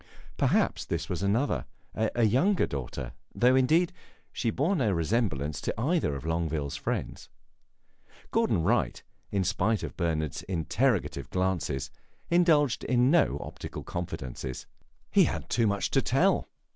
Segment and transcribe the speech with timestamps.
[0.35, 3.93] Perhaps this was another, a younger daughter, though, indeed,
[4.33, 7.29] she bore no resemblance to either of Longueville's friends.
[8.31, 11.91] Gordon Wright, in spite of Bernard's interrogative glances,
[12.31, 14.65] indulged in no optical confidences.
[15.11, 16.49] He had too much to tell.